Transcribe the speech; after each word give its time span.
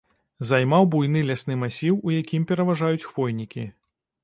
Займаў 0.51 0.87
буйны 0.95 1.21
лясны 1.29 1.59
масіў, 1.65 1.99
у 2.09 2.15
якім 2.15 2.49
пераважаюць 2.53 3.07
хвойнікі. 3.09 3.71